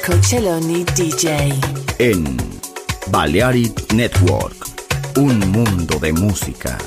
Marco 0.00 0.18
DJ. 0.94 1.52
En 1.98 2.36
Balearic 3.08 3.92
Network. 3.92 4.56
Un 5.16 5.38
mundo 5.50 5.98
de 5.98 6.12
música. 6.12 6.78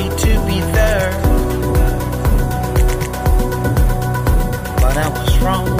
Happy 0.00 0.16
to 0.16 0.46
be 0.46 0.60
there. 0.72 1.10
But 4.80 4.96
I 4.96 5.08
was 5.08 5.38
wrong. 5.40 5.79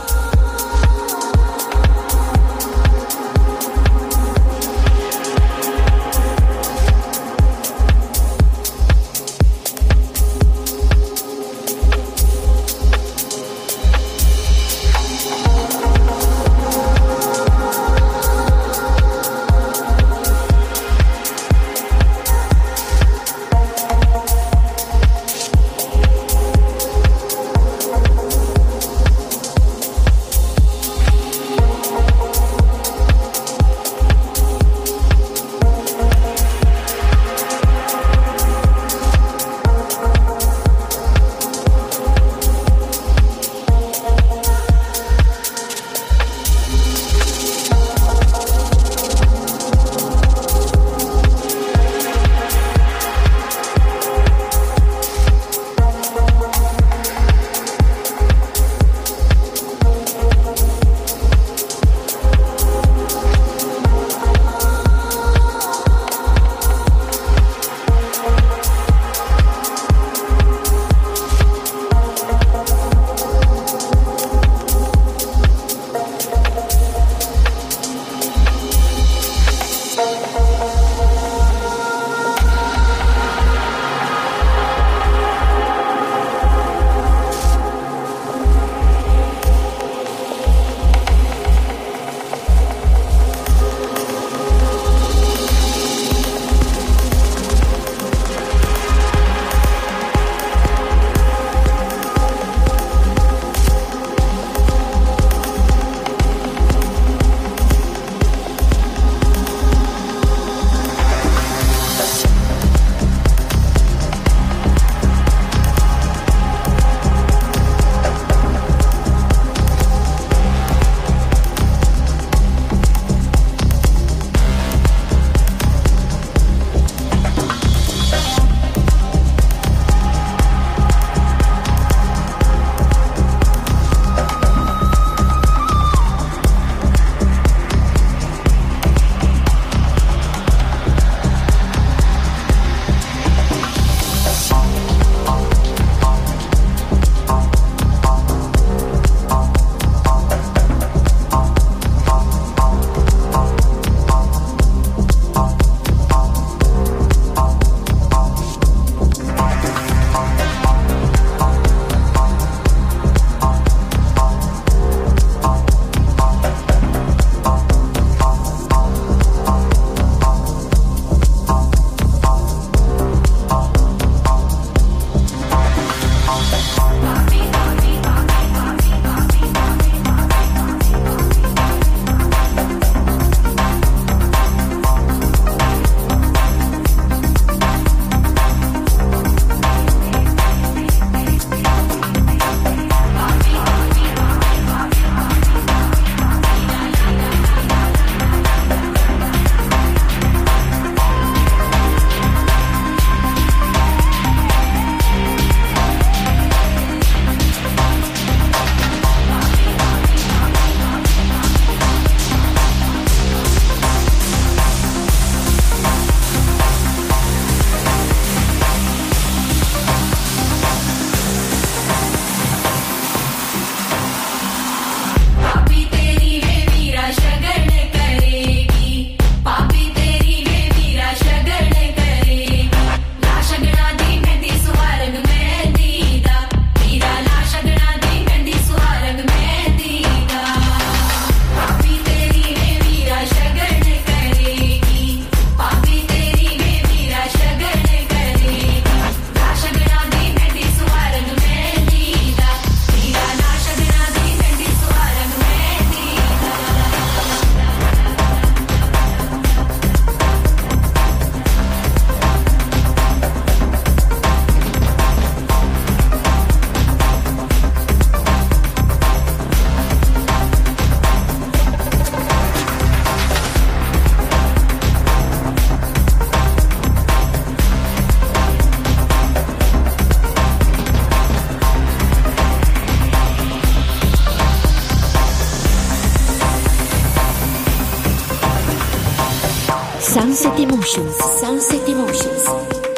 Sunset 290.31 290.59
Emotions, 290.59 291.13
Sunset 291.41 291.89
Emotions. 291.89 292.45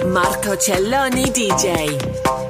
Marco 0.05 0.55
Celloni 0.55 1.31
DJ. 1.31 2.42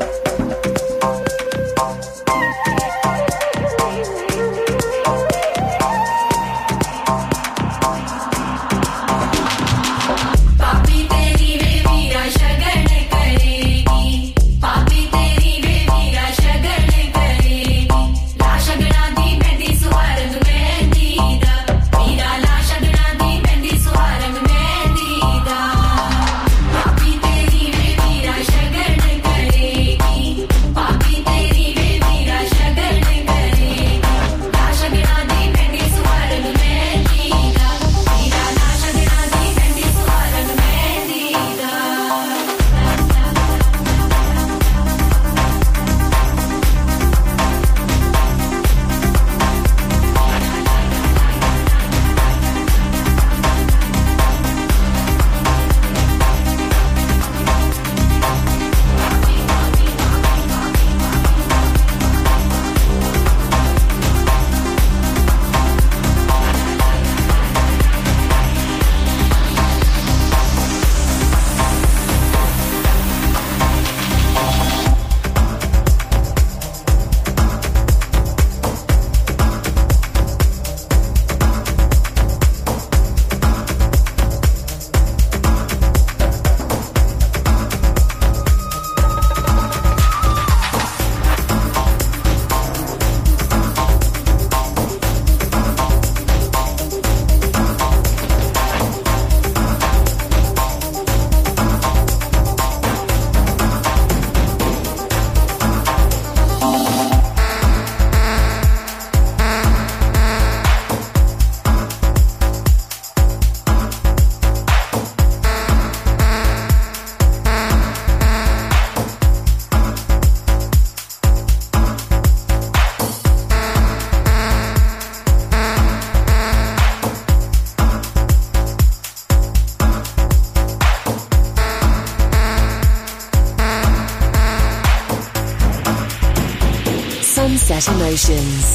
Emotions. 138.13 138.72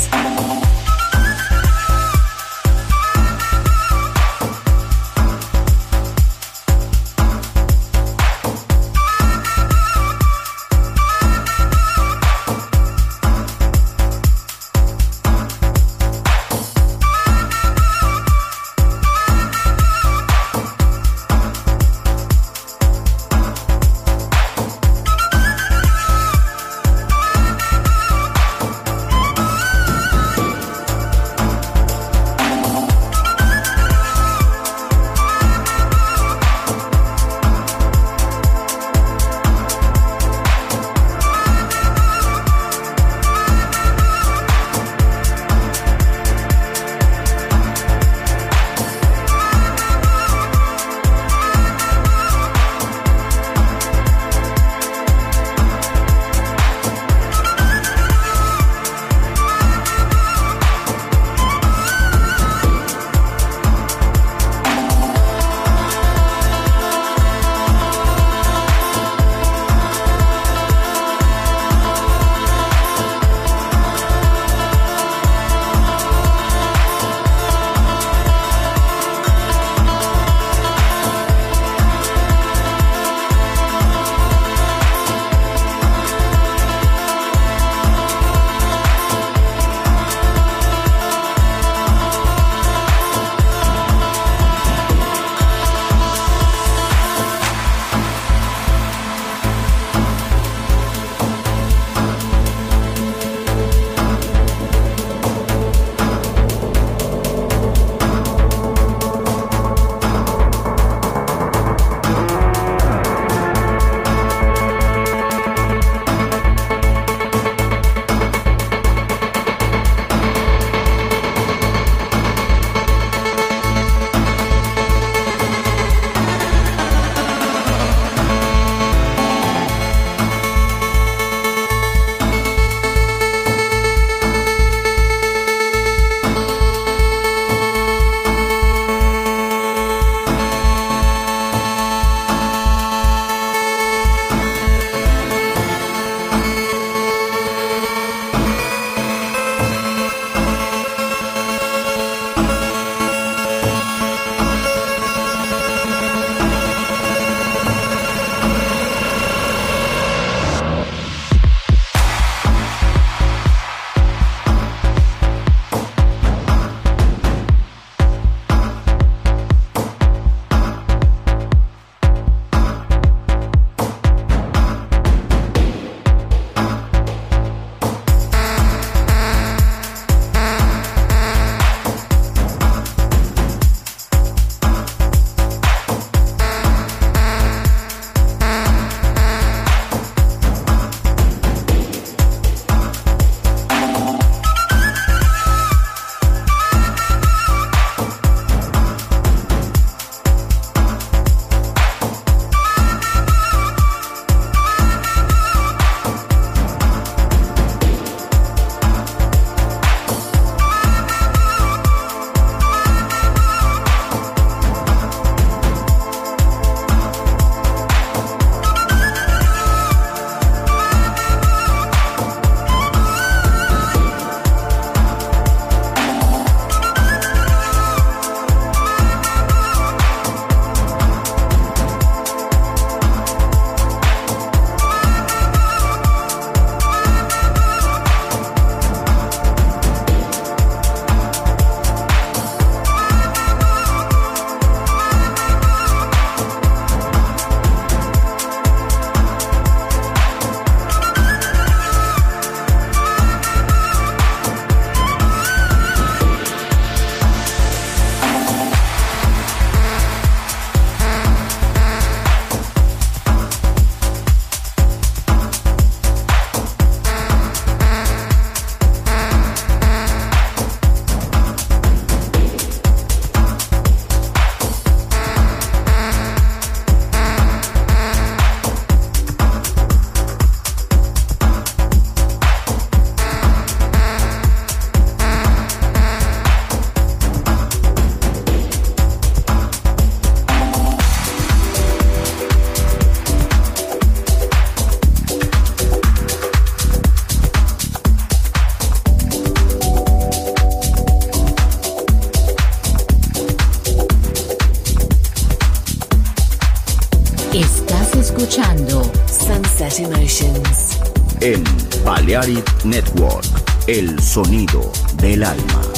Balearic 312.38 312.84
Network, 312.84 313.46
el 313.88 314.20
sonido 314.20 314.92
del 315.16 315.42
alma. 315.42 315.97